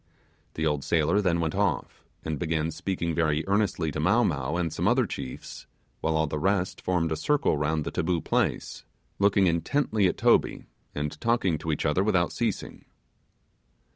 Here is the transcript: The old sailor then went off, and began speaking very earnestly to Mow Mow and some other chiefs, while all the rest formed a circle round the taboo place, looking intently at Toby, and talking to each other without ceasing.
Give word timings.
The 0.55 0.65
old 0.65 0.83
sailor 0.83 1.21
then 1.21 1.39
went 1.39 1.53
off, 1.53 2.03
and 2.25 2.39
began 2.39 2.71
speaking 2.71 3.13
very 3.13 3.43
earnestly 3.47 3.91
to 3.91 3.99
Mow 3.99 4.23
Mow 4.23 4.55
and 4.57 4.73
some 4.73 4.87
other 4.87 5.05
chiefs, 5.05 5.67
while 5.99 6.15
all 6.17 6.25
the 6.25 6.39
rest 6.39 6.81
formed 6.81 7.11
a 7.11 7.15
circle 7.15 7.55
round 7.55 7.83
the 7.83 7.91
taboo 7.91 8.19
place, 8.19 8.83
looking 9.19 9.45
intently 9.45 10.07
at 10.07 10.17
Toby, 10.17 10.65
and 10.95 11.21
talking 11.21 11.59
to 11.59 11.71
each 11.71 11.85
other 11.85 12.03
without 12.03 12.31
ceasing. 12.31 12.85